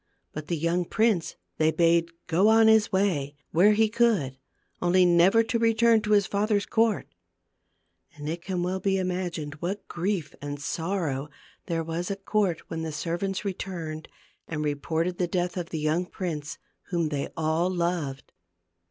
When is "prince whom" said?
16.07-17.09